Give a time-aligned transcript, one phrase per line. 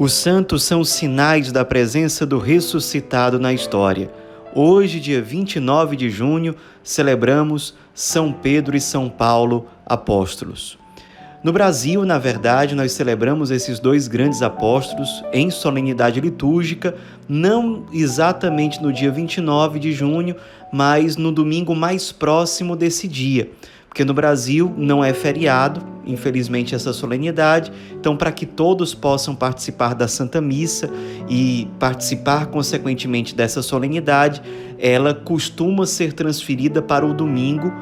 [0.00, 4.10] Os santos são sinais da presença do ressuscitado na história.
[4.54, 10.78] Hoje, dia 29 de junho, celebramos São Pedro e São Paulo, apóstolos.
[11.44, 16.94] No Brasil, na verdade, nós celebramos esses dois grandes apóstolos em solenidade litúrgica,
[17.28, 20.34] não exatamente no dia 29 de junho,
[20.72, 23.50] mas no domingo mais próximo desse dia
[23.90, 27.72] porque no Brasil não é feriado, infelizmente, essa solenidade.
[27.92, 30.88] Então, para que todos possam participar da Santa Missa
[31.28, 34.40] e participar, consequentemente, dessa solenidade,
[34.78, 37.72] ela costuma ser transferida para o domingo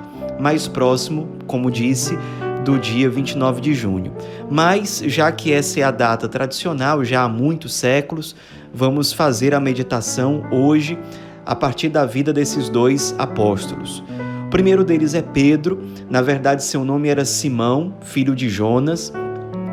[0.41, 2.19] mais próximo, como disse,
[2.65, 4.11] do dia 29 de junho.
[4.51, 8.35] Mas, já que essa é a data tradicional, já há muitos séculos,
[8.73, 10.99] vamos fazer a meditação hoje
[11.45, 14.03] a partir da vida desses dois apóstolos.
[14.49, 19.13] O primeiro deles é Pedro, na verdade seu nome era Simão, filho de Jonas,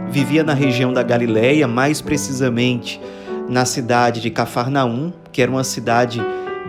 [0.10, 3.00] vivia na região da Galileia, mais precisamente
[3.48, 6.22] na cidade de Cafarnaum, que era uma cidade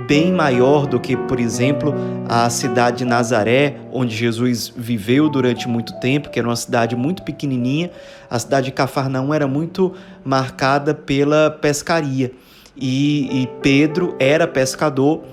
[0.07, 1.93] bem maior do que, por exemplo,
[2.29, 7.25] a cidade de Nazaré, onde Jesus viveu durante muito tempo, que era uma cidade muito
[7.25, 7.91] pequenininha.
[8.31, 9.93] A cidade de Cafarnaum era muito
[10.25, 12.31] marcada pela pescaria.
[12.77, 15.25] E, e Pedro era pescador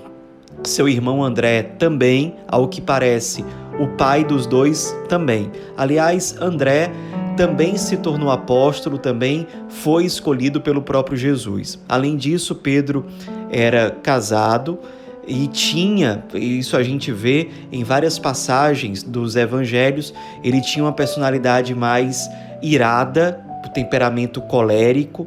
[0.64, 3.44] seu irmão André também, ao que parece,
[3.78, 5.50] o pai dos dois também.
[5.76, 6.90] Aliás, André
[7.36, 11.78] também se tornou apóstolo, também foi escolhido pelo próprio Jesus.
[11.88, 13.06] Além disso, Pedro
[13.50, 14.78] era casado
[15.26, 21.74] e tinha, isso a gente vê em várias passagens dos evangelhos, ele tinha uma personalidade
[21.74, 22.28] mais
[22.62, 25.26] irada, temperamento colérico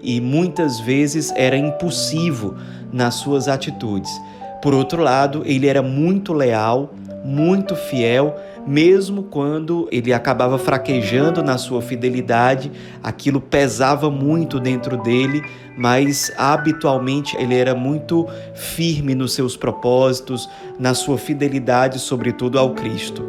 [0.00, 2.56] e muitas vezes era impulsivo
[2.92, 4.10] nas suas atitudes.
[4.60, 6.92] Por outro lado, ele era muito leal,
[7.24, 8.34] muito fiel,
[8.66, 12.70] mesmo quando ele acabava fraquejando na sua fidelidade,
[13.02, 15.42] aquilo pesava muito dentro dele,
[15.76, 20.48] mas habitualmente ele era muito firme nos seus propósitos,
[20.78, 23.26] na sua fidelidade, sobretudo ao Cristo.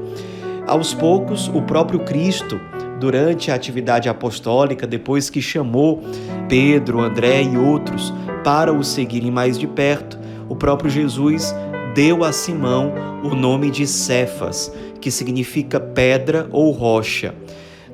[0.67, 2.59] Aos poucos, o próprio Cristo,
[2.99, 6.03] durante a atividade apostólica, depois que chamou
[6.49, 8.13] Pedro, André e outros
[8.43, 10.18] para o seguirem mais de perto,
[10.49, 11.53] o próprio Jesus
[11.93, 12.91] deu a Simão
[13.23, 17.35] o nome de Cefas, que significa pedra ou rocha.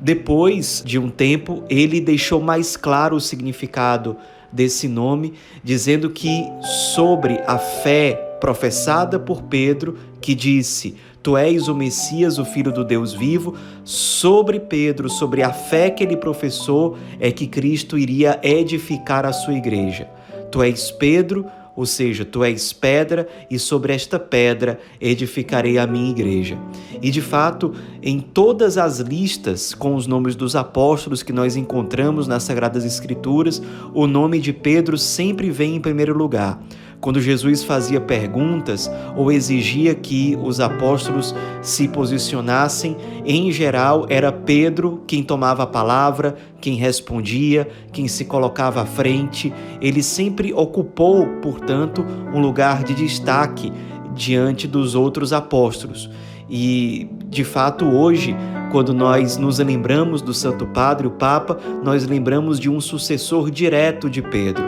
[0.02, 4.18] Depois de um tempo, ele deixou mais claro o significado
[4.52, 5.34] desse nome,
[5.64, 6.46] dizendo que
[6.94, 12.86] sobre a fé professada por Pedro, que disse: Tu és o Messias, o Filho do
[12.86, 19.26] Deus vivo, sobre Pedro, sobre a fé que ele professou, é que Cristo iria edificar
[19.26, 20.08] a sua igreja.
[20.52, 26.10] Tu és Pedro, ou seja, tu és pedra e sobre esta pedra edificarei a minha
[26.10, 26.58] igreja.
[27.02, 32.28] E de fato, em todas as listas com os nomes dos apóstolos que nós encontramos
[32.28, 33.62] nas Sagradas Escrituras,
[33.94, 36.60] o nome de Pedro sempre vem em primeiro lugar.
[37.00, 45.04] Quando Jesus fazia perguntas ou exigia que os apóstolos se posicionassem, em geral era Pedro
[45.06, 49.54] quem tomava a palavra, quem respondia, quem se colocava à frente.
[49.80, 53.72] Ele sempre ocupou, portanto, um lugar de destaque
[54.16, 56.10] diante dos outros apóstolos.
[56.50, 58.36] E, de fato, hoje,
[58.72, 64.10] quando nós nos lembramos do Santo Padre, o Papa, nós lembramos de um sucessor direto
[64.10, 64.64] de Pedro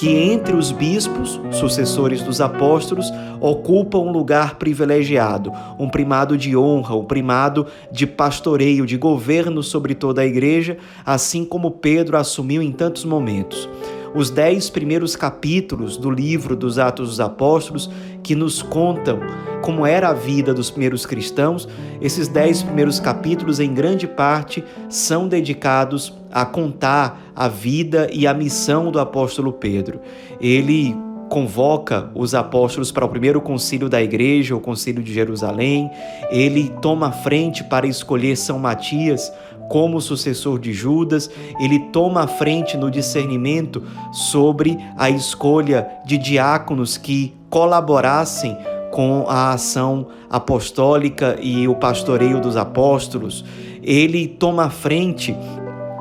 [0.00, 6.94] que entre os bispos, sucessores dos apóstolos, ocupa um lugar privilegiado, um primado de honra,
[6.94, 12.72] um primado de pastoreio, de governo sobre toda a igreja, assim como Pedro assumiu em
[12.72, 13.68] tantos momentos.
[14.14, 17.90] Os dez primeiros capítulos do livro dos Atos dos Apóstolos,
[18.22, 19.20] que nos contam
[19.70, 21.68] como era a vida dos primeiros cristãos,
[22.00, 28.34] esses dez primeiros capítulos, em grande parte, são dedicados a contar a vida e a
[28.34, 30.00] missão do apóstolo Pedro.
[30.40, 30.96] Ele
[31.28, 35.88] convoca os apóstolos para o primeiro concílio da igreja, o concílio de Jerusalém.
[36.32, 39.32] Ele toma frente para escolher São Matias
[39.68, 41.30] como sucessor de Judas,
[41.60, 48.56] ele toma a frente no discernimento sobre a escolha de diáconos que colaborassem
[48.90, 53.44] com a ação apostólica e o pastoreio dos apóstolos.
[53.82, 55.34] Ele toma a frente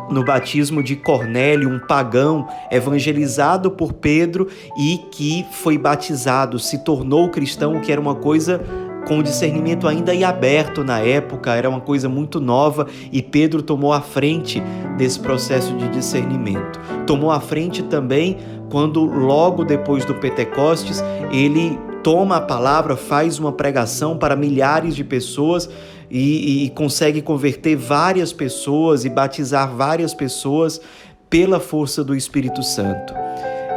[0.09, 4.47] no batismo de Cornélio, um pagão evangelizado por Pedro
[4.77, 8.59] e que foi batizado, se tornou cristão, o que era uma coisa
[9.07, 14.01] com discernimento ainda aberto na época, era uma coisa muito nova e Pedro tomou a
[14.01, 14.62] frente
[14.97, 16.80] desse processo de discernimento.
[17.07, 18.38] Tomou a frente também
[18.69, 25.03] quando, logo depois do Pentecostes, ele toma a palavra, faz uma pregação para milhares de
[25.03, 25.69] pessoas
[26.09, 30.81] e, e consegue converter várias pessoas e batizar várias pessoas
[31.29, 33.13] pela força do Espírito Santo.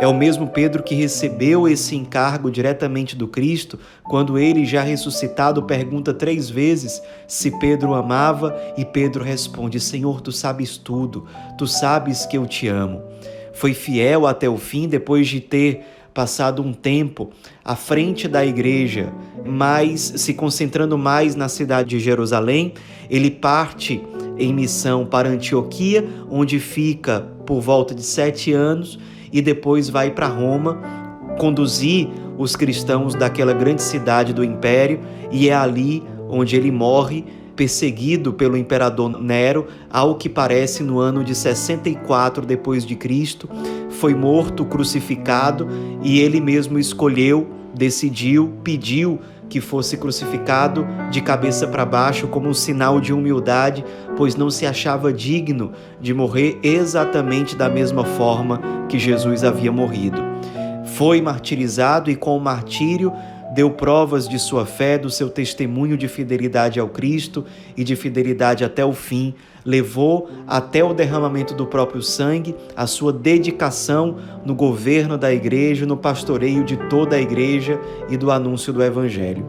[0.01, 5.65] É o mesmo Pedro que recebeu esse encargo diretamente do Cristo, quando ele, já ressuscitado,
[5.65, 11.27] pergunta três vezes se Pedro amava, e Pedro responde: Senhor, tu sabes tudo,
[11.59, 13.03] tu sabes que eu te amo.
[13.53, 17.31] Foi fiel até o fim, depois de ter passado um tempo
[17.65, 19.13] à frente da igreja,
[19.45, 22.75] mas se concentrando mais na cidade de Jerusalém,
[23.11, 24.03] ele parte
[24.39, 28.99] em missão para Antioquia, onde fica por volta de sete anos
[29.33, 30.81] e depois vai para Roma
[31.39, 35.01] conduzir os cristãos daquela grande cidade do império
[35.31, 41.23] e é ali onde ele morre perseguido pelo imperador Nero, ao que parece no ano
[41.23, 43.49] de 64 depois de Cristo,
[43.91, 45.69] foi morto, crucificado
[46.03, 52.55] e ele mesmo escolheu, decidiu, pediu que fosse crucificado de cabeça para baixo como um
[52.55, 53.85] sinal de humildade,
[54.17, 60.23] pois não se achava digno de morrer exatamente da mesma forma que Jesus havia morrido.
[60.97, 63.13] Foi martirizado e com o martírio
[63.55, 67.45] deu provas de sua fé, do seu testemunho de fidelidade ao Cristo
[67.77, 69.35] e de fidelidade até o fim,
[69.65, 75.97] levou até o derramamento do próprio sangue a sua dedicação no governo da igreja, no
[75.97, 77.79] pastoreio de toda a igreja
[78.09, 79.45] e do anúncio do evangelho.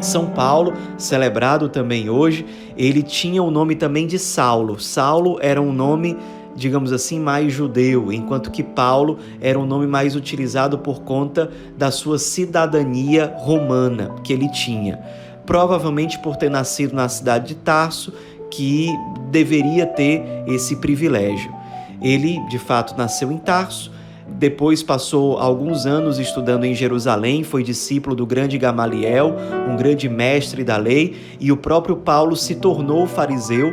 [0.00, 2.44] São Paulo, celebrado também hoje,
[2.76, 4.78] ele tinha o nome também de Saulo.
[4.78, 6.16] Saulo era um nome
[6.56, 11.90] digamos assim, mais judeu, enquanto que Paulo era um nome mais utilizado por conta da
[11.90, 14.98] sua cidadania romana que ele tinha.
[15.44, 18.12] Provavelmente por ter nascido na cidade de Tarso,
[18.50, 18.88] que
[19.30, 21.54] deveria ter esse privilégio.
[22.02, 23.92] Ele, de fato, nasceu em Tarso,
[24.28, 29.34] depois passou alguns anos estudando em Jerusalém, foi discípulo do grande Gamaliel,
[29.68, 33.72] um grande mestre da lei, e o próprio Paulo se tornou fariseu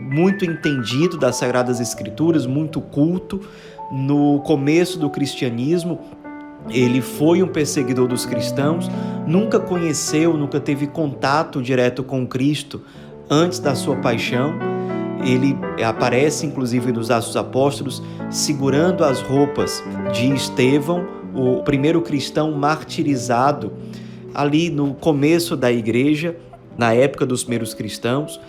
[0.00, 3.40] muito entendido das Sagradas Escrituras, muito culto.
[3.92, 6.00] No começo do cristianismo,
[6.68, 8.88] ele foi um perseguidor dos cristãos,
[9.26, 12.82] nunca conheceu, nunca teve contato direto com Cristo
[13.28, 14.58] antes da sua paixão.
[15.24, 19.82] Ele aparece, inclusive, nos Atos Apóstolos, segurando as roupas
[20.12, 23.72] de Estevão, o primeiro cristão martirizado,
[24.34, 26.36] ali no começo da igreja,
[26.78, 28.40] na época dos primeiros cristãos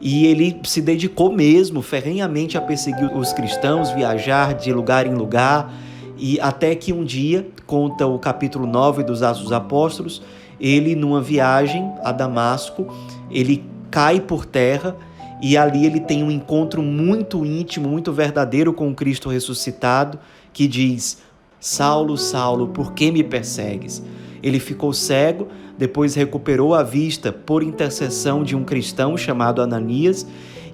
[0.00, 5.72] e ele se dedicou mesmo ferrenhamente a perseguir os cristãos, viajar de lugar em lugar,
[6.16, 10.22] e até que um dia, conta o capítulo 9 dos Atos dos Apóstolos,
[10.60, 12.86] ele numa viagem a Damasco,
[13.30, 14.96] ele cai por terra
[15.42, 20.18] e ali ele tem um encontro muito íntimo, muito verdadeiro com o Cristo ressuscitado,
[20.52, 21.22] que diz:
[21.58, 24.02] Saulo, Saulo, por que me persegues?
[24.42, 25.48] Ele ficou cego,
[25.80, 30.26] depois recuperou a vista por intercessão de um cristão chamado Ananias.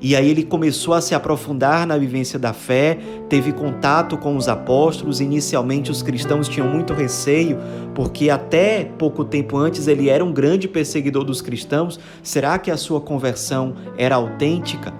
[0.02, 2.98] E aí ele começou a se aprofundar na vivência da fé,
[3.28, 5.20] teve contato com os apóstolos.
[5.20, 7.56] Inicialmente os cristãos tinham muito receio,
[7.94, 12.00] porque até pouco tempo antes ele era um grande perseguidor dos cristãos.
[12.20, 14.92] Será que a sua conversão era autêntica?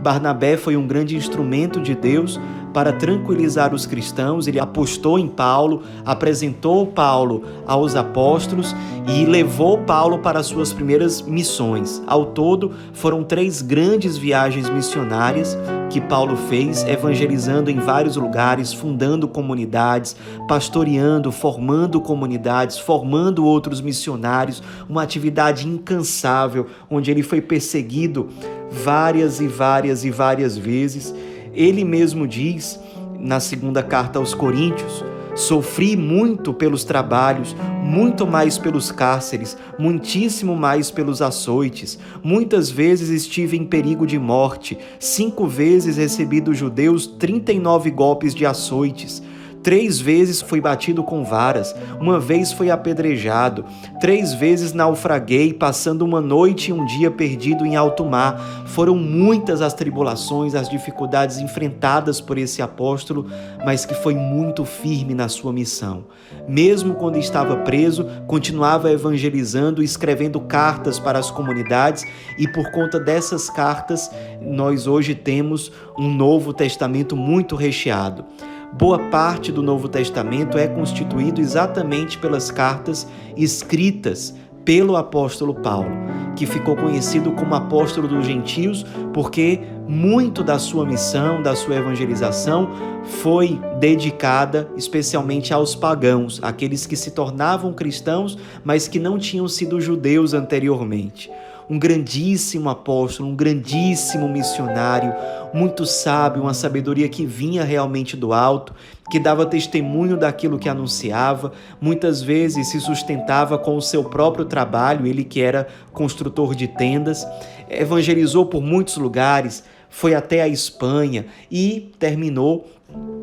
[0.00, 2.40] Barnabé foi um grande instrumento de Deus
[2.72, 4.46] para tranquilizar os cristãos.
[4.46, 8.74] Ele apostou em Paulo, apresentou Paulo aos apóstolos
[9.08, 12.02] e levou Paulo para suas primeiras missões.
[12.06, 15.56] Ao todo, foram três grandes viagens missionárias
[15.90, 20.14] que Paulo fez, evangelizando em vários lugares, fundando comunidades,
[20.46, 28.28] pastoreando, formando comunidades, formando outros missionários, uma atividade incansável, onde ele foi perseguido
[28.70, 31.12] várias e várias e várias vezes.
[31.54, 32.78] Ele mesmo diz
[33.18, 35.04] na segunda carta aos Coríntios:
[35.34, 41.98] Sofri muito pelos trabalhos, muito mais pelos cárceres, muitíssimo mais pelos açoites.
[42.22, 44.78] Muitas vezes estive em perigo de morte.
[44.98, 49.22] Cinco vezes recebi dos judeus 39 golpes de açoites.
[49.62, 53.64] Três vezes fui batido com varas, uma vez fui apedrejado,
[54.00, 58.64] três vezes naufraguei, passando uma noite e um dia perdido em alto mar.
[58.66, 63.26] Foram muitas as tribulações, as dificuldades enfrentadas por esse apóstolo,
[63.64, 66.04] mas que foi muito firme na sua missão.
[66.48, 72.04] Mesmo quando estava preso, continuava evangelizando escrevendo cartas para as comunidades,
[72.38, 78.24] e por conta dessas cartas, nós hoje temos um Novo Testamento muito recheado.
[78.72, 84.34] Boa parte do Novo Testamento é constituído exatamente pelas cartas escritas
[84.64, 85.90] pelo apóstolo Paulo,
[86.36, 92.70] que ficou conhecido como apóstolo dos gentios, porque muito da sua missão, da sua evangelização,
[93.02, 99.80] foi dedicada especialmente aos pagãos, aqueles que se tornavam cristãos, mas que não tinham sido
[99.80, 101.30] judeus anteriormente.
[101.70, 105.14] Um grandíssimo apóstolo, um grandíssimo missionário,
[105.54, 108.74] muito sábio, uma sabedoria que vinha realmente do alto,
[109.08, 115.06] que dava testemunho daquilo que anunciava, muitas vezes se sustentava com o seu próprio trabalho,
[115.06, 117.24] ele que era construtor de tendas,
[117.68, 122.68] evangelizou por muitos lugares, foi até a Espanha e terminou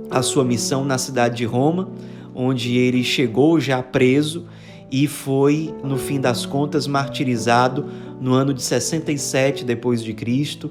[0.09, 1.89] a sua missão na cidade de Roma,
[2.33, 4.45] onde ele chegou já preso
[4.91, 7.85] e foi, no fim das contas, martirizado
[8.27, 10.69] no ano de 67 depois de Cristo,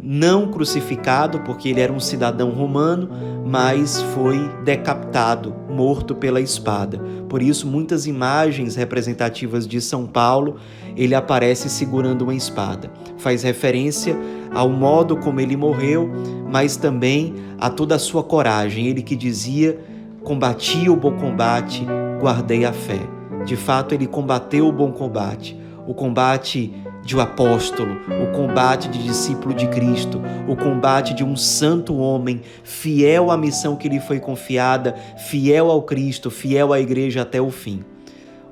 [0.00, 3.08] não crucificado porque ele era um cidadão romano,
[3.44, 6.98] mas foi decapitado, morto pela espada.
[7.28, 10.56] Por isso, muitas imagens representativas de São Paulo,
[10.96, 12.92] ele aparece segurando uma espada.
[13.18, 14.16] Faz referência
[14.52, 16.08] ao modo como ele morreu,
[16.48, 18.86] mas também a toda a sua coragem.
[18.86, 19.80] Ele que dizia:
[20.22, 21.84] Combati o bom combate,
[22.20, 23.00] guardei a fé.
[23.44, 26.72] De fato, ele combateu o bom combate, o combate
[27.04, 32.40] de um apóstolo, o combate de discípulo de Cristo, o combate de um santo homem,
[32.62, 34.94] fiel à missão que lhe foi confiada,
[35.28, 37.84] fiel ao Cristo, fiel à igreja até o fim.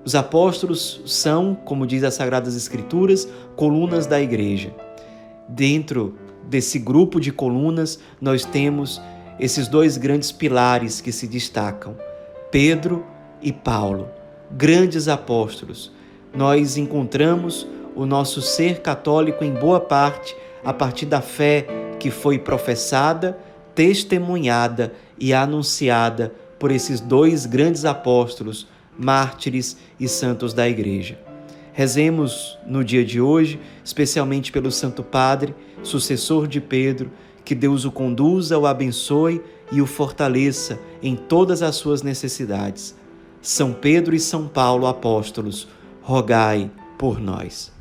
[0.05, 4.75] Os apóstolos são, como diz as Sagradas Escrituras, colunas da igreja.
[5.49, 9.01] Dentro desse grupo de colunas, nós temos
[9.39, 11.97] esses dois grandes pilares que se destacam:
[12.51, 13.07] Pedro
[13.41, 14.09] e Paulo,
[14.51, 15.93] grandes apóstolos.
[16.35, 20.35] Nós encontramos o nosso ser católico em boa parte
[20.65, 21.67] a partir da fé
[21.99, 23.39] que foi professada,
[23.75, 28.67] testemunhada e anunciada por esses dois grandes apóstolos,
[28.99, 31.19] mártires e santos da Igreja.
[31.73, 37.11] Rezemos no dia de hoje, especialmente pelo Santo Padre, sucessor de Pedro,
[37.45, 42.95] que Deus o conduza, o abençoe e o fortaleça em todas as suas necessidades.
[43.41, 45.67] São Pedro e São Paulo, apóstolos,
[46.03, 47.73] rogai por nós.